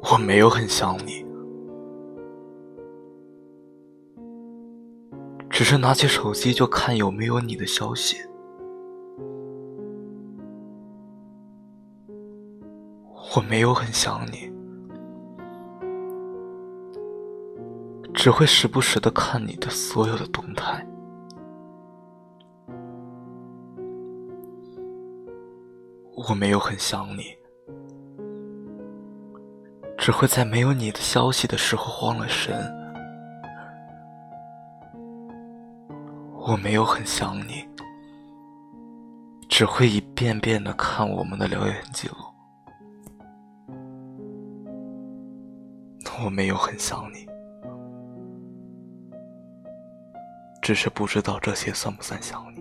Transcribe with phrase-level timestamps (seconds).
[0.00, 1.26] 我没有很想你，
[5.50, 8.16] 只是拿起手机就看有没有你的消息。
[13.36, 14.50] 我没有很想你，
[18.14, 20.84] 只会时不时的看你的所有的动态。
[26.28, 27.36] 我没有很想你。
[29.98, 32.56] 只会在没有你的消息的时候慌了神。
[36.46, 37.68] 我没有很想你，
[39.50, 42.14] 只会一遍遍的看我们的聊天记录。
[46.24, 47.26] 我没有很想你，
[50.62, 52.57] 只是不知道这些算不算想你。